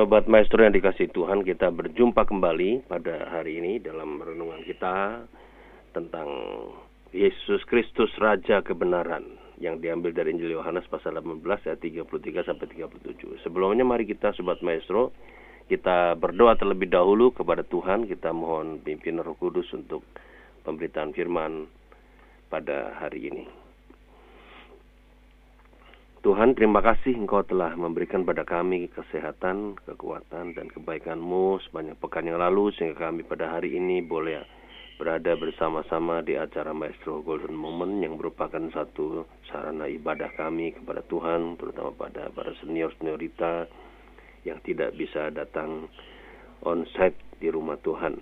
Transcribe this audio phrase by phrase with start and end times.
[0.00, 5.28] Sobat Maestro yang dikasih Tuhan, kita berjumpa kembali pada hari ini dalam renungan kita
[5.92, 6.24] tentang
[7.12, 9.28] Yesus Kristus Raja Kebenaran
[9.60, 13.44] yang diambil dari Injil Yohanes pasal 18 ayat 33 sampai 37.
[13.44, 15.12] Sebelumnya mari kita Sobat Maestro
[15.68, 20.00] kita berdoa terlebih dahulu kepada Tuhan, kita mohon pimpinan Roh Kudus untuk
[20.64, 21.68] pemberitaan firman
[22.48, 23.44] pada hari ini.
[26.20, 32.36] Tuhan, terima kasih Engkau telah memberikan pada kami kesehatan, kekuatan, dan kebaikan-Mu sebanyak pekan yang
[32.36, 34.44] lalu, sehingga kami pada hari ini boleh
[35.00, 41.56] berada bersama-sama di acara Maestro Golden Moment yang merupakan satu sarana ibadah kami kepada Tuhan,
[41.56, 43.64] terutama pada para senior-seniorita
[44.44, 45.88] yang tidak bisa datang
[46.68, 48.20] on-site di rumah Tuhan.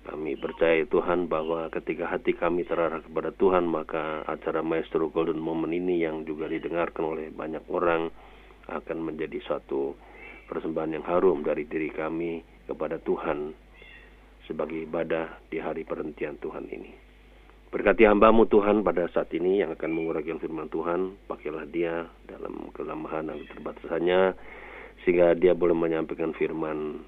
[0.00, 5.76] Kami percaya Tuhan bahwa ketika hati kami terarah kepada Tuhan maka acara Maestro Golden Moment
[5.76, 8.08] ini yang juga didengarkan oleh banyak orang
[8.70, 9.92] akan menjadi suatu
[10.48, 13.52] persembahan yang harum dari diri kami kepada Tuhan
[14.48, 16.90] sebagai ibadah di hari perhentian Tuhan ini.
[17.70, 23.30] Berkati hambamu Tuhan pada saat ini yang akan menguraikan firman Tuhan, pakailah dia dalam kelemahan
[23.30, 24.34] dan keterbatasannya,
[25.06, 27.06] sehingga dia boleh menyampaikan firman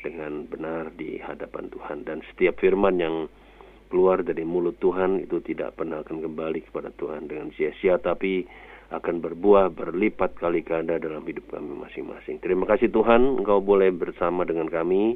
[0.00, 3.16] dengan benar di hadapan Tuhan dan setiap firman yang
[3.90, 8.46] keluar dari mulut Tuhan itu tidak pernah akan kembali kepada Tuhan dengan sia-sia tapi
[8.90, 12.42] akan berbuah berlipat kali ganda dalam hidup kami masing-masing.
[12.42, 15.14] Terima kasih Tuhan, Engkau boleh bersama dengan kami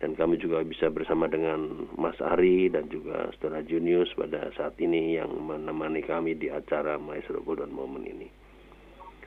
[0.00, 5.20] dan kami juga bisa bersama dengan Mas Ari dan juga Saudara Junius pada saat ini
[5.20, 8.28] yang menemani kami di acara Maestro Golden Moment ini.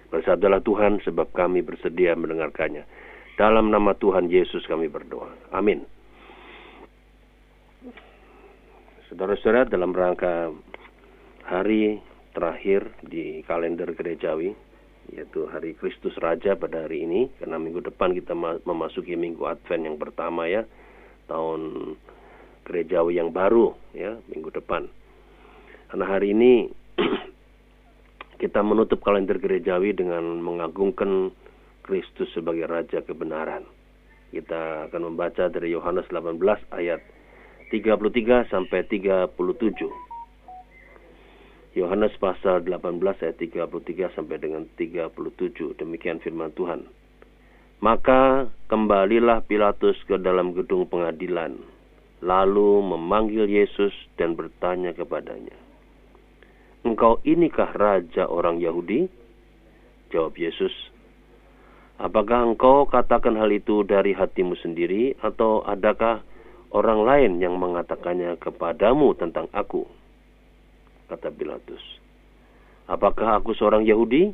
[0.09, 2.85] Bersabdalah Tuhan sebab kami bersedia mendengarkannya.
[3.33, 5.33] Dalam nama Tuhan Yesus kami berdoa.
[5.49, 5.81] Amin.
[9.09, 10.53] Saudara-saudara, dalam rangka
[11.45, 11.97] hari
[12.33, 14.53] terakhir di kalender gerejawi,
[15.13, 19.97] yaitu hari Kristus Raja pada hari ini, karena minggu depan kita memasuki minggu Advent yang
[19.97, 20.65] pertama ya,
[21.25, 21.93] tahun
[22.69, 24.89] gerejawi yang baru ya, minggu depan.
[25.89, 26.69] Karena hari ini
[28.41, 31.33] kita menutup kalender gerejawi dengan mengagungkan
[31.83, 33.67] Kristus sebagai Raja kebenaran.
[34.33, 36.41] Kita akan membaca dari Yohanes 18
[36.73, 37.03] ayat
[37.69, 39.29] 33 sampai 37.
[41.73, 45.77] Yohanes pasal 18 ayat 33 sampai dengan 37.
[45.77, 46.85] Demikian firman Tuhan.
[47.83, 51.59] Maka kembalilah Pilatus ke dalam gedung pengadilan,
[52.23, 55.51] lalu memanggil Yesus dan bertanya kepadanya,
[56.87, 59.07] Engkau inikah raja orang Yahudi?
[60.15, 60.71] Jawab Yesus,
[62.01, 66.25] Apakah engkau katakan hal itu dari hatimu sendiri atau adakah
[66.73, 69.85] orang lain yang mengatakannya kepadamu tentang aku?
[71.05, 71.83] Kata Pilatus.
[72.89, 74.33] Apakah aku seorang Yahudi?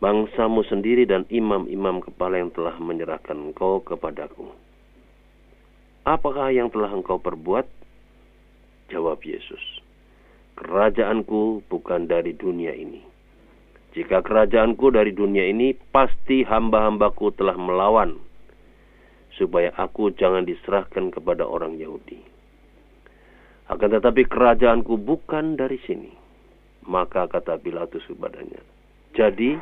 [0.00, 4.52] Bangsamu sendiri dan imam-imam kepala yang telah menyerahkan engkau kepadaku.
[6.04, 7.64] Apakah yang telah engkau perbuat?
[8.92, 9.62] Jawab Yesus.
[10.60, 13.13] Kerajaanku bukan dari dunia ini.
[13.94, 18.18] Jika kerajaanku dari dunia ini, pasti hamba-hambaku telah melawan,
[19.38, 22.18] supaya aku jangan diserahkan kepada orang Yahudi.
[23.70, 26.10] Akan tetapi kerajaanku bukan dari sini.
[26.84, 28.60] Maka kata Pilatus kepadanya,
[29.16, 29.56] Jadi,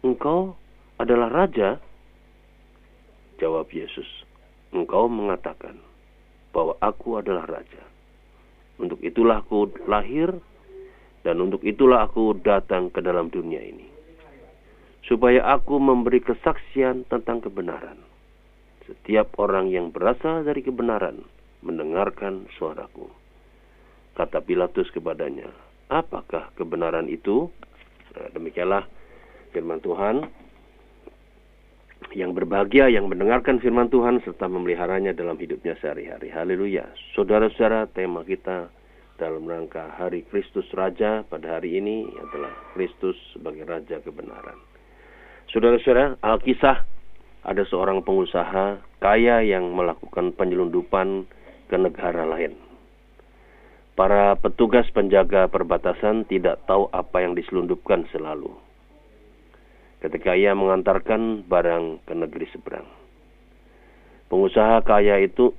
[0.00, 0.56] engkau
[0.96, 1.76] adalah raja?
[3.36, 4.08] Jawab Yesus,
[4.68, 5.80] Engkau mengatakan
[6.52, 7.80] bahwa aku adalah raja.
[8.76, 10.28] Untuk itulah aku lahir
[11.28, 13.84] dan untuk itulah aku datang ke dalam dunia ini.
[15.04, 18.00] Supaya aku memberi kesaksian tentang kebenaran.
[18.88, 21.20] Setiap orang yang berasal dari kebenaran
[21.60, 23.12] mendengarkan suaraku.
[24.16, 25.52] Kata Pilatus kepadanya,
[25.92, 27.52] apakah kebenaran itu?
[28.16, 28.88] Nah, demikianlah
[29.52, 30.24] firman Tuhan
[32.16, 36.32] yang berbahagia yang mendengarkan firman Tuhan serta memeliharanya dalam hidupnya sehari-hari.
[36.32, 36.88] Haleluya.
[37.12, 38.72] Saudara-saudara, tema kita
[39.18, 44.54] dalam rangka Hari Kristus Raja pada hari ini adalah Kristus sebagai Raja kebenaran.
[45.50, 46.86] Saudara-saudara, Alkisah
[47.42, 51.26] ada seorang pengusaha kaya yang melakukan penyelundupan
[51.66, 52.54] ke negara lain.
[53.98, 58.54] Para petugas penjaga perbatasan tidak tahu apa yang diselundupkan selalu.
[59.98, 62.86] Ketika ia mengantarkan barang ke negeri seberang.
[64.30, 65.50] Pengusaha kaya itu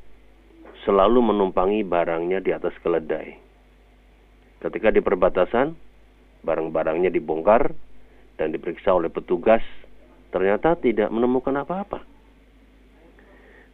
[0.88, 3.49] selalu menumpangi barangnya di atas keledai
[4.60, 5.72] Ketika di perbatasan,
[6.44, 7.72] barang-barangnya dibongkar
[8.36, 9.64] dan diperiksa oleh petugas,
[10.36, 12.04] ternyata tidak menemukan apa-apa.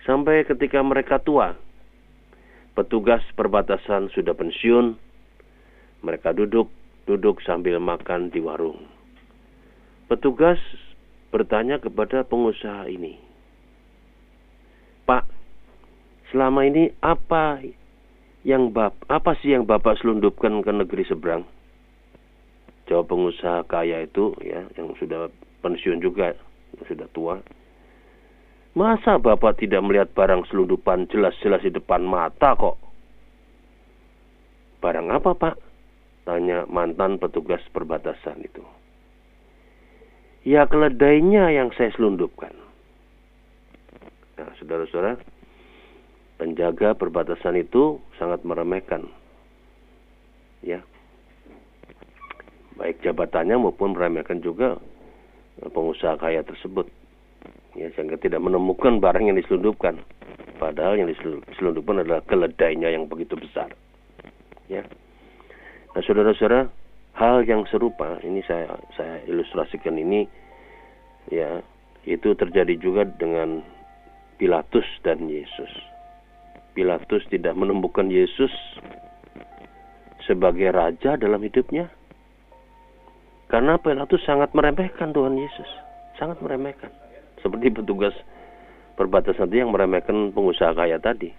[0.06, 1.58] Sampai ketika mereka tua,
[2.78, 4.94] petugas perbatasan sudah pensiun,
[6.06, 6.70] mereka duduk
[7.10, 8.86] duduk sambil makan di warung.
[10.06, 10.62] Petugas
[11.34, 13.18] bertanya kepada pengusaha ini,
[15.10, 15.26] Pak,
[16.30, 17.62] selama ini apa
[18.46, 21.50] yang bap apa sih yang bapak selundupkan ke negeri seberang?
[22.86, 25.34] Jawab pengusaha kaya itu ya yang sudah
[25.66, 26.38] pensiun juga,
[26.86, 27.42] sudah tua.
[28.78, 32.78] Masa bapak tidak melihat barang selundupan jelas-jelas di depan mata kok?
[34.78, 35.56] Barang apa pak?
[36.30, 38.62] Tanya mantan petugas perbatasan itu.
[40.46, 42.54] Ya keledainya yang saya selundupkan.
[44.38, 45.18] Nah, saudara-saudara,
[46.36, 49.08] penjaga perbatasan itu sangat meremehkan.
[50.64, 50.84] Ya.
[52.76, 54.80] Baik jabatannya maupun meremehkan juga
[55.64, 56.92] pengusaha kaya tersebut.
[57.76, 60.00] Ya, sehingga tidak menemukan barang yang diselundupkan.
[60.56, 63.72] Padahal yang diselundupkan adalah keledainya yang begitu besar.
[64.72, 64.84] Ya.
[65.92, 66.72] Nah, saudara-saudara,
[67.16, 70.28] hal yang serupa ini saya saya ilustrasikan ini
[71.32, 71.64] ya
[72.04, 73.64] itu terjadi juga dengan
[74.36, 75.95] Pilatus dan Yesus.
[76.76, 78.52] Pilatus tidak menemukan Yesus
[80.28, 81.88] sebagai raja dalam hidupnya.
[83.48, 85.70] Karena Pilatus sangat meremehkan Tuhan Yesus,
[86.20, 86.92] sangat meremehkan.
[87.40, 88.12] Seperti petugas
[89.00, 91.32] perbatasan yang meremehkan pengusaha kaya tadi.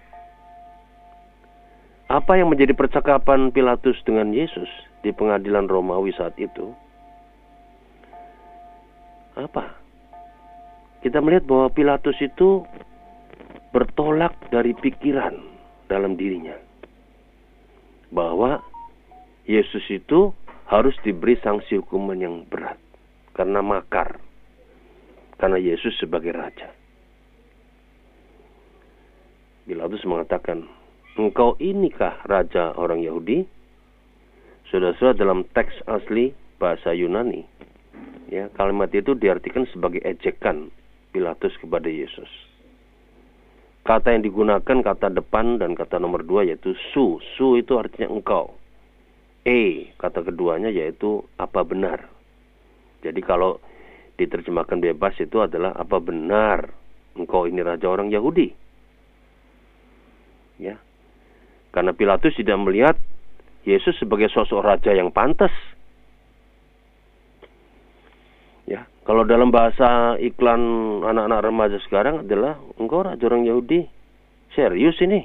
[2.06, 4.71] Apa yang menjadi percakapan Pilatus dengan Yesus
[5.03, 6.71] di pengadilan Romawi saat itu?
[9.37, 9.75] Apa?
[11.03, 12.62] Kita melihat bahwa Pilatus itu
[13.76, 15.37] bertolak dari pikiran
[15.93, 16.56] dalam dirinya.
[18.08, 18.64] Bahwa
[19.44, 20.32] Yesus itu
[20.73, 22.81] harus diberi sanksi hukuman yang berat
[23.37, 24.17] karena makar.
[25.37, 26.73] Karena Yesus sebagai raja.
[29.69, 30.64] Pilatus mengatakan,
[31.20, 33.44] engkau inikah raja orang Yahudi?
[34.73, 37.44] Saudara-saudara dalam teks asli bahasa Yunani,
[38.32, 40.73] ya kalimat itu diartikan sebagai ejekan
[41.12, 42.56] Pilatus kepada Yesus.
[43.87, 47.23] Kata yang digunakan kata depan dan kata nomor dua yaitu su.
[47.38, 48.50] Su itu artinya engkau.
[49.47, 52.11] E kata keduanya yaitu apa benar.
[53.06, 53.62] Jadi kalau
[54.19, 56.75] diterjemahkan bebas itu adalah apa benar
[57.15, 58.50] engkau ini raja orang Yahudi.
[60.56, 60.81] Ya,
[61.71, 62.97] karena Pilatus tidak melihat
[63.69, 65.53] Yesus sebagai sosok raja yang pantas.
[68.65, 70.58] Ya, kalau dalam bahasa iklan
[71.06, 73.87] anak-anak remaja sekarang adalah engkau raja orang Yahudi.
[74.50, 75.23] Serius ini.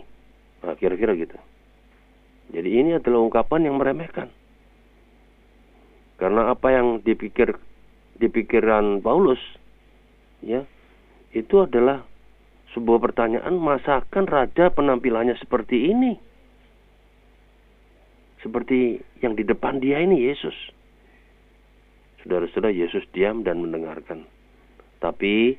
[0.62, 1.33] Nah, kira-kira gitu.
[2.54, 4.30] Jadi ini adalah ungkapan yang meremehkan.
[6.22, 7.57] Karena apa yang dipikir
[8.22, 9.42] dipikiran Paulus
[10.45, 10.62] ya
[11.34, 12.06] itu adalah
[12.77, 16.13] sebuah pertanyaan masakan raja penampilannya seperti ini
[18.45, 20.54] seperti yang di depan dia ini Yesus.
[22.24, 24.26] Saudara-saudara, Yesus diam dan mendengarkan.
[25.02, 25.58] Tapi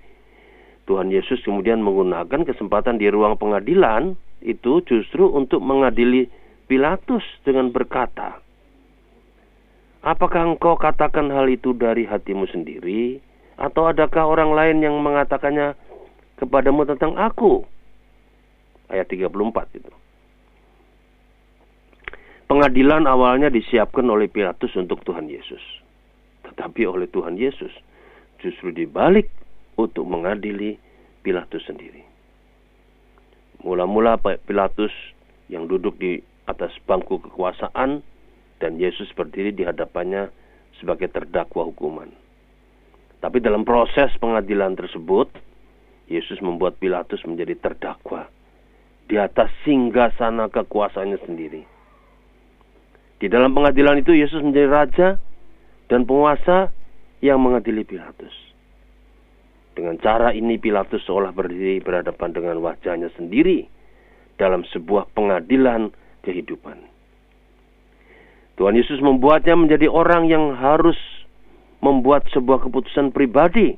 [0.86, 6.26] Tuhan Yesus kemudian menggunakan kesempatan di ruang pengadilan itu justru untuk mengadili
[6.66, 8.42] Pilatus dengan berkata,
[10.02, 13.22] Apakah engkau katakan hal itu dari hatimu sendiri?
[13.54, 15.78] Atau adakah orang lain yang mengatakannya
[16.42, 17.62] kepadamu tentang aku?
[18.90, 19.92] Ayat 34 itu.
[22.50, 25.62] Pengadilan awalnya disiapkan oleh Pilatus untuk Tuhan Yesus.
[26.52, 27.72] Tetapi oleh Tuhan Yesus
[28.44, 29.32] justru dibalik
[29.80, 30.76] untuk mengadili
[31.24, 32.04] Pilatus sendiri.
[33.64, 34.92] Mula-mula Pilatus
[35.48, 38.04] yang duduk di atas bangku kekuasaan
[38.60, 40.28] dan Yesus berdiri di hadapannya
[40.76, 42.10] sebagai terdakwa hukuman.
[43.22, 45.30] Tapi dalam proses pengadilan tersebut,
[46.10, 48.26] Yesus membuat Pilatus menjadi terdakwa
[49.06, 51.62] di atas singgah sana kekuasaannya sendiri.
[53.22, 55.08] Di dalam pengadilan itu Yesus menjadi raja
[55.92, 56.72] dan penguasa
[57.20, 58.32] yang mengadili Pilatus.
[59.76, 63.68] Dengan cara ini Pilatus seolah berdiri berhadapan dengan wajahnya sendiri
[64.40, 65.92] dalam sebuah pengadilan
[66.24, 66.80] kehidupan.
[68.56, 70.96] Tuhan Yesus membuatnya menjadi orang yang harus
[71.84, 73.76] membuat sebuah keputusan pribadi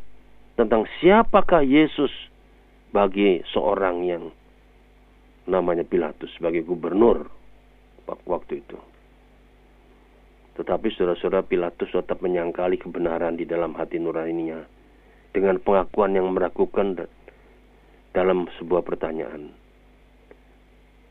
[0.55, 2.15] tentang siapakah Yesus
[2.95, 4.31] bagi seorang yang
[5.51, 7.27] namanya Pilatus sebagai gubernur
[8.07, 8.94] waktu itu.
[10.55, 14.63] Tetapi saudara-saudara Pilatus tetap menyangkali kebenaran di dalam hati nuraninya
[15.35, 16.95] dengan pengakuan yang meragukan
[18.15, 19.51] dalam sebuah pertanyaan.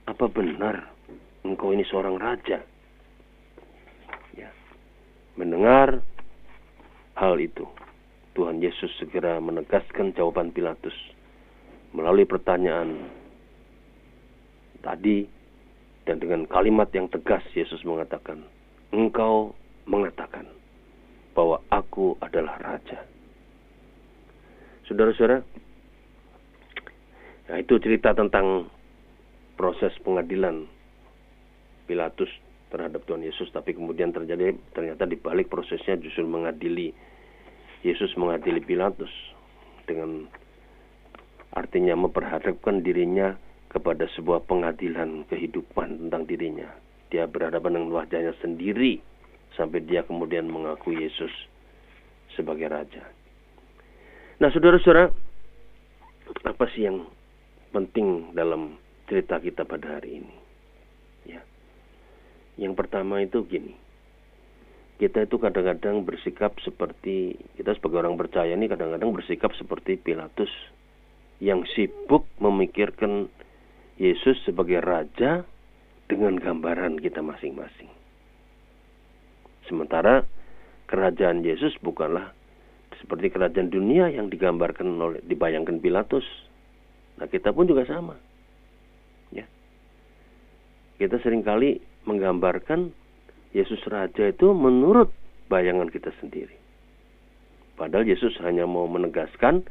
[0.07, 0.88] Apa benar
[1.43, 2.63] engkau ini seorang raja?
[4.39, 4.50] Ya.
[5.35, 6.00] Mendengar
[7.19, 7.67] hal itu,
[8.39, 10.95] Tuhan Yesus segera menegaskan jawaban Pilatus
[11.91, 13.12] melalui pertanyaan
[14.79, 15.27] tadi
[16.03, 18.43] dan dengan kalimat yang tegas Yesus mengatakan,
[18.93, 19.57] engkau
[19.89, 20.45] mengatakan
[21.33, 23.01] bahwa aku adalah raja.
[24.85, 25.41] Saudara-saudara,
[27.50, 28.69] nah itu cerita tentang
[29.57, 30.69] proses pengadilan
[31.89, 32.29] Pilatus
[32.69, 36.93] terhadap Tuhan Yesus, tapi kemudian terjadi ternyata di balik prosesnya justru mengadili
[37.83, 39.12] Yesus mengadili Pilatus
[39.83, 40.25] dengan
[41.53, 43.35] artinya memperhadapkan dirinya
[43.67, 46.69] kepada sebuah pengadilan kehidupan tentang dirinya.
[47.13, 48.98] Dia berhadapan dengan wajahnya sendiri
[49.53, 51.29] sampai dia kemudian mengaku Yesus
[52.34, 53.05] sebagai raja.
[54.41, 55.13] Nah, saudara-saudara,
[56.41, 57.05] apa sih yang
[57.70, 60.36] penting dalam cerita kita pada hari ini?
[61.29, 61.46] Ya.
[62.58, 63.77] Yang pertama itu gini.
[64.98, 70.50] Kita itu kadang-kadang bersikap seperti kita sebagai orang percaya ini kadang-kadang bersikap seperti Pilatus
[71.38, 73.29] yang sibuk memikirkan
[74.01, 75.46] Yesus sebagai raja
[76.07, 77.89] dengan gambaran kita masing-masing.
[79.67, 80.27] Sementara
[80.91, 82.36] kerajaan Yesus bukanlah
[83.00, 86.24] seperti kerajaan dunia yang digambarkan oleh dibayangkan Pilatus.
[87.19, 88.15] Nah, kita pun juga sama.
[89.31, 89.48] Ya.
[91.00, 92.91] Kita sering kali menggambarkan
[93.55, 95.12] Yesus raja itu menurut
[95.48, 96.55] bayangan kita sendiri.
[97.74, 99.65] Padahal Yesus hanya mau menegaskan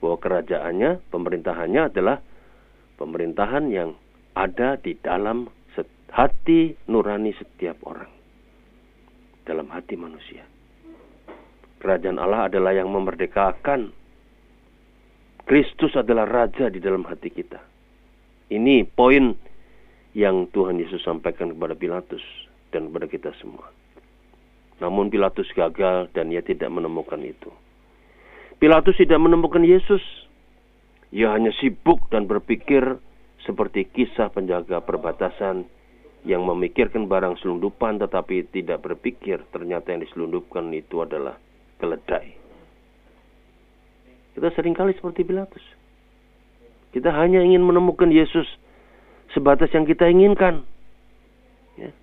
[0.00, 2.20] bahwa kerajaannya, pemerintahannya adalah
[3.00, 3.96] pemerintahan yang
[4.36, 5.48] ada di dalam
[6.16, 8.08] hati nurani setiap orang.
[9.44, 10.42] Dalam hati manusia.
[11.76, 13.92] Kerajaan Allah adalah yang memerdekakan.
[15.46, 17.60] Kristus adalah raja di dalam hati kita.
[18.50, 19.36] Ini poin
[20.16, 22.24] yang Tuhan Yesus sampaikan kepada Pilatus
[22.74, 23.70] dan kepada kita semua.
[24.82, 27.52] Namun Pilatus gagal dan ia tidak menemukan itu.
[28.58, 30.02] Pilatus tidak menemukan Yesus
[31.14, 32.98] ia hanya sibuk dan berpikir
[33.46, 35.70] seperti kisah penjaga perbatasan
[36.26, 41.38] yang memikirkan barang selundupan tetapi tidak berpikir ternyata yang diselundupkan itu adalah
[41.78, 42.34] keledai.
[44.34, 45.62] Kita sering kali seperti Pilatus.
[46.90, 48.44] Kita hanya ingin menemukan Yesus
[49.32, 50.66] sebatas yang kita inginkan.
[51.78, 51.94] Ya.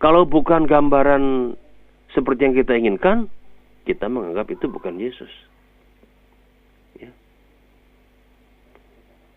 [0.00, 1.54] Kalau bukan gambaran
[2.16, 3.28] seperti yang kita inginkan,
[3.84, 5.30] kita menganggap itu bukan Yesus.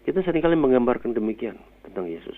[0.08, 2.36] Kita sering kali menggambarkan demikian tentang Yesus.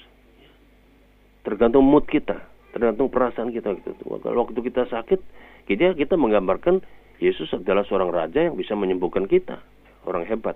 [1.44, 3.94] Tergantung mood kita, tergantung perasaan kita gitu.
[4.08, 5.20] Waktu kita sakit,
[5.66, 6.82] kita kita menggambarkan
[7.20, 9.60] Yesus adalah seorang raja yang bisa menyembuhkan kita,
[10.08, 10.56] orang hebat.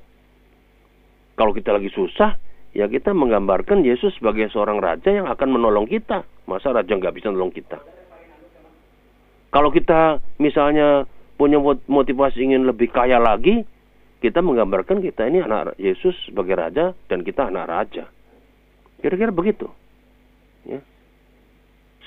[1.34, 2.38] Kalau kita lagi susah,
[2.78, 6.24] ya kita menggambarkan Yesus sebagai seorang raja yang akan menolong kita.
[6.46, 7.82] Masa raja nggak bisa menolong kita?
[9.54, 11.06] Kalau kita misalnya
[11.38, 11.58] punya
[11.90, 13.66] motivasi ingin lebih kaya lagi,
[14.24, 18.08] kita menggambarkan kita ini anak Yesus sebagai raja dan kita anak raja.
[19.04, 19.68] Kira-kira begitu.
[20.64, 20.80] Ya.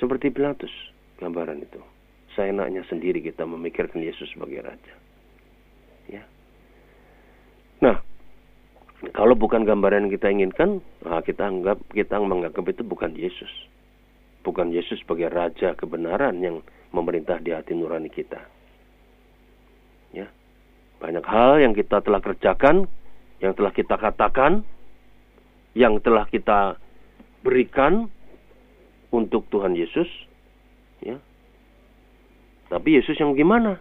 [0.00, 0.72] Seperti Pilatus
[1.20, 1.76] gambaran itu.
[2.32, 4.94] Saya enaknya sendiri kita memikirkan Yesus sebagai raja.
[6.08, 6.24] Ya.
[7.84, 8.00] Nah,
[9.12, 13.52] kalau bukan gambaran yang kita inginkan, nah kita anggap kita menganggap itu bukan Yesus.
[14.40, 16.64] Bukan Yesus sebagai raja kebenaran yang
[16.96, 18.40] memerintah di hati nurani kita.
[20.16, 20.32] Ya.
[20.96, 22.88] Banyak hal yang kita telah kerjakan,
[23.44, 24.64] yang telah kita katakan,
[25.76, 26.80] yang telah kita
[27.40, 28.08] berikan
[29.12, 30.08] untuk Tuhan Yesus.
[31.00, 31.20] Ya.
[32.72, 33.78] Tapi Yesus yang gimana?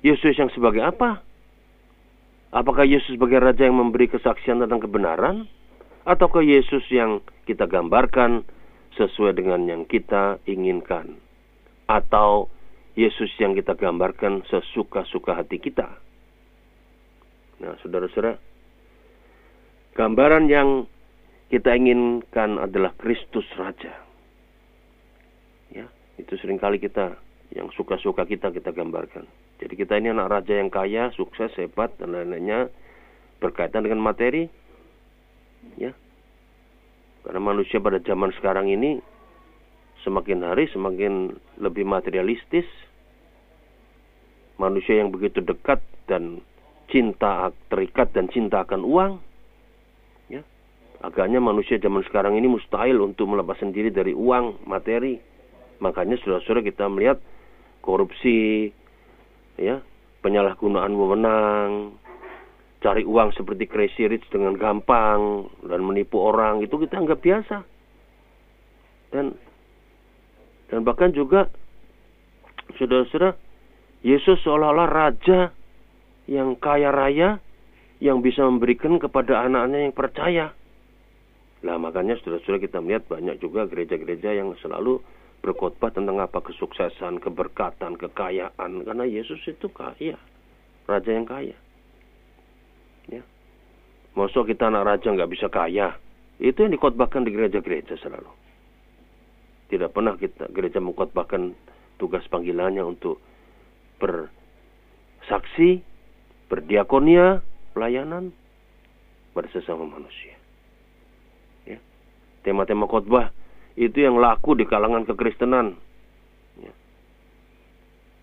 [0.00, 1.20] Yesus yang sebagai apa?
[2.50, 5.46] Apakah Yesus sebagai raja yang memberi kesaksian tentang kebenaran?
[6.02, 8.42] Ataukah Yesus yang kita gambarkan
[8.98, 11.20] sesuai dengan yang kita inginkan?
[11.86, 12.50] Atau
[12.98, 15.94] Yesus yang kita gambarkan sesuka-suka hati kita.
[17.62, 18.40] Nah, saudara-saudara,
[19.94, 20.90] gambaran yang
[21.50, 23.90] kita inginkan adalah Kristus Raja.
[25.74, 27.18] Ya, itu sering kali kita
[27.50, 29.26] yang suka-suka kita kita gambarkan.
[29.58, 32.70] Jadi kita ini anak raja yang kaya, sukses, hebat dan lain-lainnya
[33.42, 34.46] berkaitan dengan materi.
[35.76, 35.92] Ya.
[37.26, 39.02] Karena manusia pada zaman sekarang ini
[40.06, 42.64] semakin hari semakin lebih materialistis.
[44.56, 46.40] Manusia yang begitu dekat dan
[46.88, 49.12] cinta terikat dan cinta akan uang.
[51.00, 51.08] Ya.
[51.08, 55.16] Agaknya manusia zaman sekarang ini mustahil untuk melepaskan diri dari uang, materi.
[55.80, 57.18] Makanya saudara-saudara kita melihat
[57.80, 58.68] korupsi,
[59.56, 59.80] ya,
[60.20, 61.96] penyalahgunaan wewenang,
[62.84, 67.64] cari uang seperti crazy rich dengan gampang dan menipu orang itu kita anggap biasa.
[69.10, 69.32] Dan
[70.68, 71.48] dan bahkan juga
[72.76, 73.34] saudara-saudara,
[74.04, 75.50] Yesus seolah-olah raja
[76.28, 77.40] yang kaya raya
[78.00, 80.46] yang bisa memberikan kepada anak-anaknya yang percaya.
[81.60, 85.04] Nah makanya saudara-saudara kita melihat banyak juga gereja-gereja yang selalu
[85.44, 88.84] berkhotbah tentang apa kesuksesan, keberkatan, kekayaan.
[88.84, 90.16] Karena Yesus itu kaya.
[90.88, 91.54] raja yang kaya.
[93.06, 93.22] Ya.
[94.18, 95.94] Masuk kita anak raja nggak bisa kaya.
[96.40, 98.32] Itu yang dikotbahkan di gereja-gereja selalu.
[99.70, 101.54] Tidak pernah kita gereja mengkotbahkan
[102.00, 103.22] tugas panggilannya untuk
[104.00, 105.84] bersaksi,
[106.50, 107.44] berdiakonia,
[107.76, 108.34] pelayanan
[109.30, 110.34] pada sesama manusia.
[112.40, 113.32] Tema-tema khotbah
[113.76, 115.76] itu yang laku di kalangan kekristenan.
[116.60, 116.72] Ya.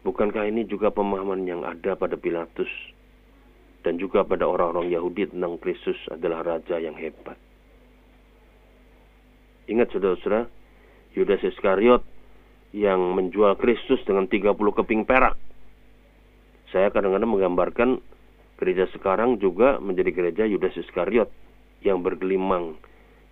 [0.05, 2.69] Bukankah ini juga pemahaman yang ada pada Pilatus
[3.85, 7.37] dan juga pada orang-orang Yahudi tentang Kristus adalah raja yang hebat.
[9.67, 10.47] Ingat saudara-saudara,
[11.15, 12.03] Yudas Iskariot
[12.75, 15.35] yang menjual Kristus dengan 30 keping perak.
[16.71, 17.89] Saya kadang-kadang menggambarkan
[18.59, 21.31] gereja sekarang juga menjadi gereja Yudas Iskariot
[21.85, 22.75] yang bergelimang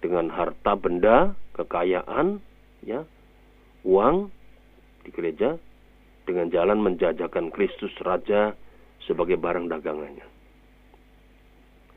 [0.05, 2.37] dengan harta benda, kekayaan,
[2.85, 3.01] ya,
[3.81, 4.29] uang
[5.01, 5.57] di gereja
[6.29, 8.53] dengan jalan menjajakan Kristus Raja
[9.05, 10.25] sebagai barang dagangannya.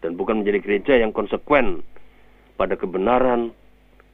[0.00, 1.84] Dan bukan menjadi gereja yang konsekuen
[2.56, 3.52] pada kebenaran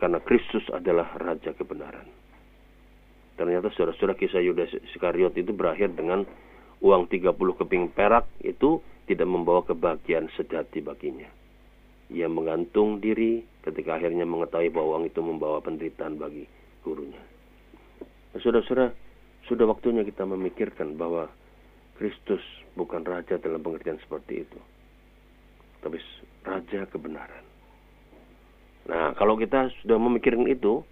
[0.02, 2.06] karena Kristus adalah Raja kebenaran.
[3.34, 6.26] Ternyata saudara-saudara kisah Yudas Iskariot itu berakhir dengan
[6.82, 8.78] uang 30 keping perak itu
[9.10, 11.28] tidak membawa kebahagiaan sejati baginya.
[12.14, 16.44] Ia menggantung diri ketika akhirnya mengetahui bahwa uang itu membawa penderitaan bagi
[16.85, 17.21] gurunya.
[18.37, 18.92] Nah, saudara-saudara,
[19.49, 21.33] sudah waktunya kita memikirkan bahwa
[21.97, 22.44] Kristus
[22.76, 24.61] bukan raja dalam pengertian seperti itu.
[25.80, 25.97] Tapi
[26.44, 27.44] raja kebenaran.
[28.85, 30.85] Nah, kalau kita sudah memikirkan itu,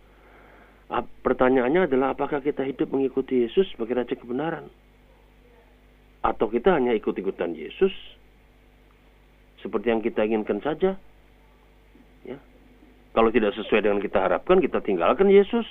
[1.24, 4.72] pertanyaannya adalah apakah kita hidup mengikuti Yesus sebagai raja kebenaran?
[6.24, 7.92] Atau kita hanya ikut-ikutan Yesus
[9.60, 10.96] seperti yang kita inginkan saja?
[13.12, 15.68] Kalau tidak sesuai dengan kita harapkan, kita tinggalkan Yesus.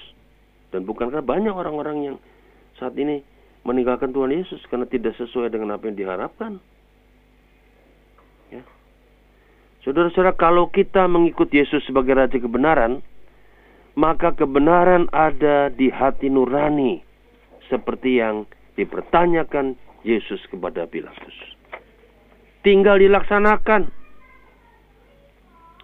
[0.70, 2.18] Dan bukankah banyak orang-orang yang
[2.78, 3.26] saat ini
[3.66, 6.62] meninggalkan Tuhan Yesus karena tidak sesuai dengan apa yang diharapkan?
[8.54, 8.64] Ya.
[9.82, 13.02] Saudara-saudara, kalau kita mengikut Yesus sebagai Raja kebenaran,
[13.98, 17.04] maka kebenaran ada di hati nurani
[17.68, 18.48] seperti yang
[18.80, 19.76] dipertanyakan
[20.08, 21.36] Yesus kepada Pilatus.
[22.62, 23.90] Tinggal dilaksanakan.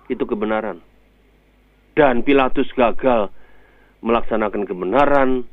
[0.08, 0.87] Itu kebenaran.
[1.98, 3.34] Dan Pilatus gagal
[4.06, 5.50] melaksanakan kebenaran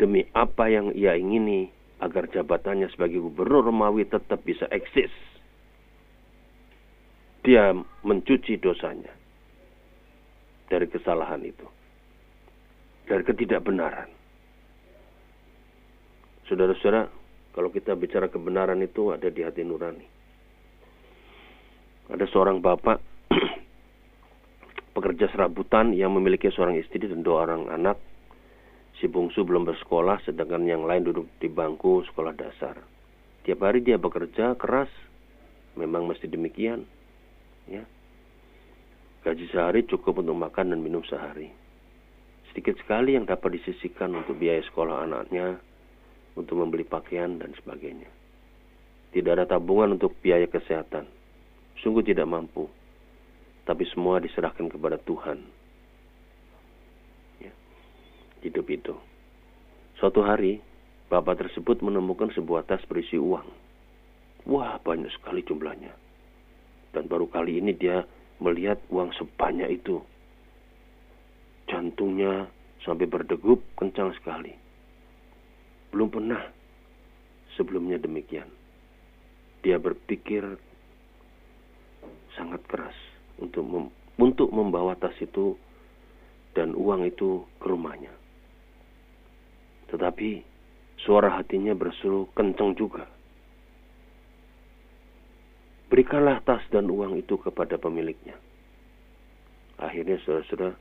[0.00, 1.68] demi apa yang ia ingini
[2.00, 5.12] agar jabatannya sebagai gubernur Romawi tetap bisa eksis.
[7.44, 9.12] Dia mencuci dosanya
[10.72, 11.68] dari kesalahan itu
[13.04, 14.08] dari ketidakbenaran.
[16.48, 17.04] Saudara-saudara,
[17.52, 20.08] kalau kita bicara kebenaran itu ada di hati nurani.
[22.08, 23.11] Ada seorang bapak
[25.02, 27.98] pekerja serabutan yang memiliki seorang istri dan dua orang anak.
[29.02, 32.78] Si bungsu belum bersekolah, sedangkan yang lain duduk di bangku sekolah dasar.
[33.42, 34.86] Tiap hari dia bekerja keras,
[35.74, 36.86] memang mesti demikian.
[37.66, 37.82] Ya.
[39.26, 41.50] Gaji sehari cukup untuk makan dan minum sehari
[42.52, 45.56] sedikit sekali yang dapat disisihkan untuk biaya sekolah anaknya,
[46.36, 48.12] untuk membeli pakaian dan sebagainya.
[49.16, 51.08] Tidak ada tabungan untuk biaya kesehatan.
[51.80, 52.68] Sungguh tidak mampu.
[53.62, 55.38] Tapi semua diserahkan kepada Tuhan.
[57.38, 57.52] Ya.
[58.42, 58.94] Hidup itu.
[60.02, 60.58] Suatu hari,
[61.06, 63.46] bapak tersebut menemukan sebuah tas berisi uang.
[64.50, 65.94] Wah, banyak sekali jumlahnya.
[66.90, 68.02] Dan baru kali ini dia
[68.42, 70.02] melihat uang sebanyak itu
[71.72, 72.52] Jantungnya
[72.84, 74.52] sampai berdegup kencang sekali.
[75.88, 76.44] Belum pernah
[77.56, 78.48] sebelumnya demikian.
[79.64, 80.42] Dia berpikir
[82.36, 82.96] sangat keras
[83.42, 83.86] untuk mem
[84.20, 85.58] untuk membawa tas itu
[86.52, 88.12] dan uang itu ke rumahnya.
[89.88, 90.44] Tetapi
[91.02, 93.08] suara hatinya berseru kencang juga.
[95.92, 98.36] Berikanlah tas dan uang itu kepada pemiliknya.
[99.76, 100.72] Akhirnya saudara-saudara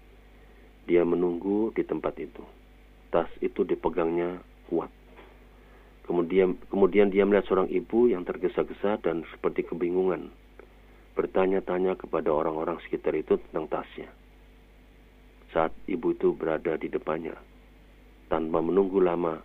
[0.87, 2.43] dia menunggu di tempat itu.
[3.11, 4.39] Tas itu dipegangnya
[4.71, 4.87] kuat.
[6.07, 10.31] Kemudian kemudian dia melihat seorang ibu yang tergesa-gesa dan seperti kebingungan.
[11.11, 14.07] Bertanya-tanya kepada orang-orang sekitar itu tentang tasnya.
[15.51, 17.35] Saat ibu itu berada di depannya,
[18.31, 19.43] tanpa menunggu lama,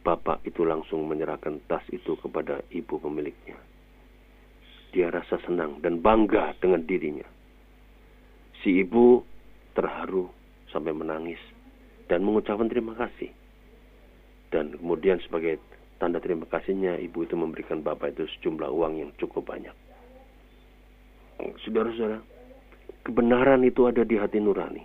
[0.00, 3.60] bapak itu langsung menyerahkan tas itu kepada ibu pemiliknya.
[4.96, 7.28] Dia rasa senang dan bangga dengan dirinya.
[8.64, 9.20] Si ibu
[9.76, 10.32] terharu
[10.72, 11.40] sampai menangis
[12.08, 13.28] dan mengucapkan terima kasih.
[14.48, 15.60] Dan kemudian sebagai
[15.98, 19.74] tanda terima kasihnya, ibu itu memberikan bapak itu sejumlah uang yang cukup banyak.
[21.38, 22.20] Saudara-saudara,
[23.02, 24.84] kebenaran itu ada di hati nurani.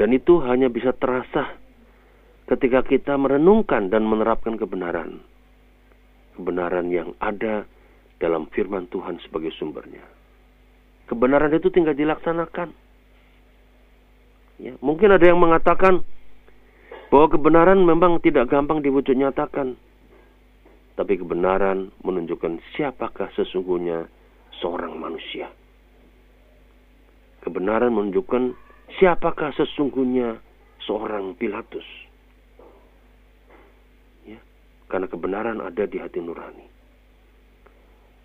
[0.00, 1.60] Dan itu hanya bisa terasa
[2.48, 5.22] ketika kita merenungkan dan menerapkan kebenaran.
[6.40, 7.68] kebenaran yang ada
[8.16, 10.00] dalam firman Tuhan sebagai sumbernya.
[11.04, 12.72] Kebenaran itu tinggal dilaksanakan.
[14.56, 16.00] Ya, mungkin ada yang mengatakan
[17.12, 19.76] bahwa kebenaran memang tidak gampang diwujud nyatakan.
[20.96, 24.08] Tapi kebenaran menunjukkan siapakah sesungguhnya
[24.60, 25.48] seorang manusia.
[27.40, 28.52] Kebenaran menunjukkan
[29.00, 30.36] siapakah sesungguhnya
[30.84, 31.86] seorang Pilatus.
[34.28, 34.40] Ya,
[34.92, 36.68] karena kebenaran ada di hati nurani.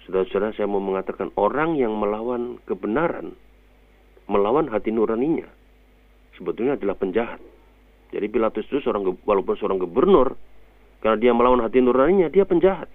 [0.05, 3.33] Saudara-saudara, saya mau mengatakan orang yang melawan kebenaran,
[4.29, 5.49] melawan hati nuraninya,
[6.37, 7.41] sebetulnya adalah penjahat.
[8.13, 10.37] Jadi Pilatus itu seorang walaupun seorang gubernur,
[11.01, 12.85] karena dia melawan hati nuraninya, dia penjahat.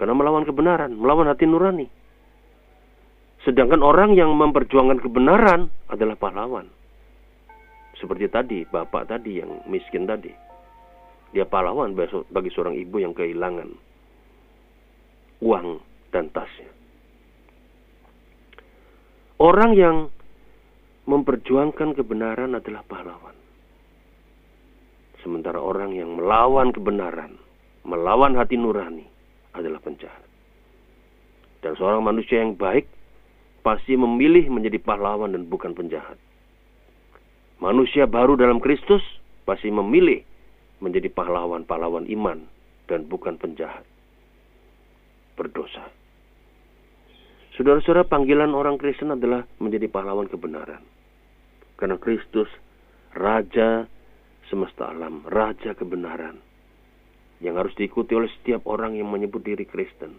[0.00, 1.84] Karena melawan kebenaran, melawan hati nurani.
[3.44, 6.72] Sedangkan orang yang memperjuangkan kebenaran adalah pahlawan.
[8.00, 10.32] Seperti tadi, bapak tadi yang miskin tadi.
[11.36, 11.92] Dia pahlawan
[12.32, 13.68] bagi seorang ibu yang kehilangan
[15.44, 15.68] uang
[16.16, 16.72] dan tasnya.
[19.36, 20.08] Orang yang
[21.04, 23.36] memperjuangkan kebenaran adalah pahlawan.
[25.20, 27.36] Sementara orang yang melawan kebenaran,
[27.84, 29.19] melawan hati nurani
[29.54, 30.26] adalah penjahat.
[31.60, 32.88] Dan seorang manusia yang baik
[33.60, 36.16] pasti memilih menjadi pahlawan dan bukan penjahat.
[37.60, 39.04] Manusia baru dalam Kristus
[39.44, 40.24] pasti memilih
[40.80, 42.48] menjadi pahlawan-pahlawan iman
[42.88, 43.84] dan bukan penjahat.
[45.36, 45.92] Berdosa.
[47.60, 50.80] Saudara-saudara, panggilan orang Kristen adalah menjadi pahlawan kebenaran.
[51.76, 52.48] Karena Kristus
[53.12, 53.84] raja
[54.48, 56.49] semesta alam, raja kebenaran
[57.40, 60.16] yang harus diikuti oleh setiap orang yang menyebut diri Kristen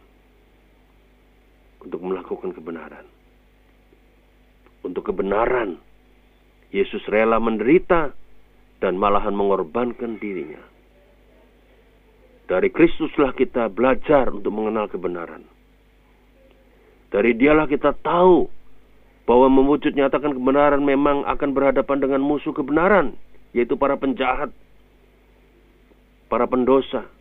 [1.82, 3.06] untuk melakukan kebenaran.
[4.82, 5.78] Untuk kebenaran,
[6.74, 8.14] Yesus rela menderita
[8.82, 10.62] dan malahan mengorbankan dirinya.
[12.50, 15.46] Dari Kristuslah kita belajar untuk mengenal kebenaran.
[17.14, 18.50] Dari dialah kita tahu
[19.30, 23.14] bahwa mewujud nyatakan kebenaran memang akan berhadapan dengan musuh kebenaran,
[23.54, 24.50] yaitu para penjahat,
[26.32, 27.12] para pendosa,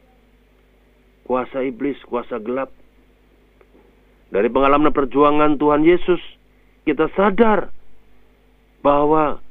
[1.26, 2.70] kuasa iblis, kuasa gelap.
[4.30, 6.22] Dari pengalaman perjuangan Tuhan Yesus,
[6.86, 7.74] kita sadar
[8.86, 9.42] bahwa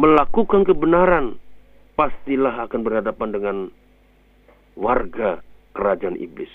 [0.00, 1.36] melakukan kebenaran
[1.92, 3.56] pastilah akan berhadapan dengan
[4.80, 5.44] warga
[5.76, 6.50] kerajaan iblis,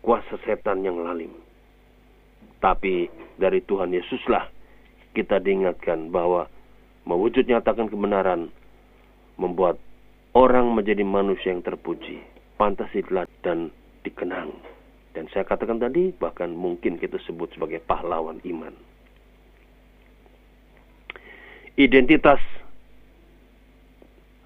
[0.00, 1.30] kuasa setan yang lalim.
[2.64, 4.48] Tapi dari Tuhan Yesuslah
[5.12, 6.48] kita diingatkan bahwa
[7.04, 8.48] mewujud nyatakan kebenaran
[9.36, 9.78] membuat
[10.38, 12.22] orang menjadi manusia yang terpuji,
[12.54, 13.74] pantas ditelat dan
[14.06, 14.54] dikenang.
[15.10, 18.70] Dan saya katakan tadi bahkan mungkin kita sebut sebagai pahlawan iman.
[21.74, 22.38] Identitas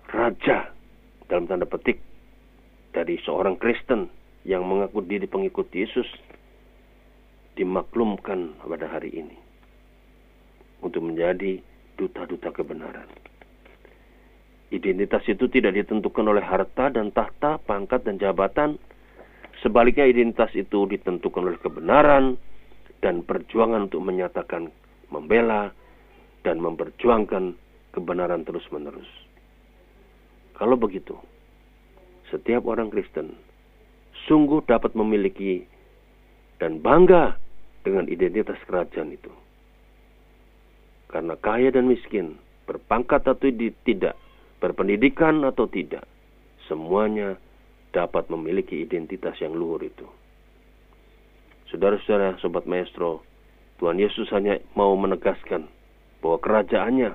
[0.09, 0.72] raja
[1.28, 2.00] dalam tanda petik
[2.96, 4.09] dari seorang Kristen
[4.48, 6.09] yang mengaku diri pengikut Yesus
[7.57, 9.37] dimaklumkan pada hari ini
[10.81, 11.61] untuk menjadi
[12.00, 13.09] duta-duta kebenaran.
[14.72, 18.80] Identitas itu tidak ditentukan oleh harta dan tahta, pangkat dan jabatan.
[19.61, 22.40] Sebaliknya identitas itu ditentukan oleh kebenaran
[23.04, 24.72] dan perjuangan untuk menyatakan,
[25.12, 25.76] membela,
[26.40, 27.52] dan memperjuangkan
[27.92, 29.06] kebenaran terus-menerus.
[30.56, 31.20] Kalau begitu,
[32.32, 33.37] setiap orang Kristen
[34.24, 35.68] sungguh dapat memiliki
[36.56, 37.37] dan bangga
[37.85, 39.32] dengan identitas kerajaan itu.
[41.12, 43.37] Karena kaya dan miskin, berpangkat atau
[43.85, 44.16] tidak,
[44.62, 46.07] berpendidikan atau tidak,
[46.70, 47.35] semuanya
[47.90, 50.07] dapat memiliki identitas yang luhur itu.
[51.75, 53.27] Saudara-saudara, sobat maestro,
[53.83, 55.66] Tuhan Yesus hanya mau menegaskan
[56.22, 57.11] bahwa kerajaannya,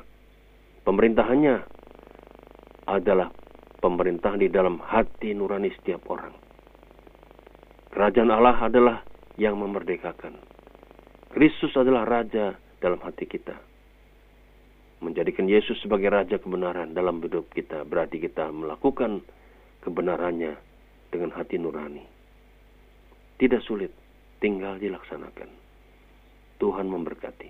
[0.83, 1.55] pemerintahannya
[2.91, 3.31] adalah
[3.79, 6.35] pemerintahan di dalam hati nurani setiap orang.
[7.95, 8.97] Kerajaan Allah adalah
[9.39, 10.35] yang memerdekakan.
[11.31, 13.55] Kristus adalah raja dalam hati kita.
[14.97, 19.21] Menjadikan Yesus sebagai raja kebenaran dalam hidup kita berarti kita melakukan
[19.85, 20.57] kebenarannya
[21.13, 22.01] dengan hati nurani.
[23.37, 23.93] Tidak sulit,
[24.41, 25.49] tinggal dilaksanakan.
[26.57, 27.49] Tuhan memberkati.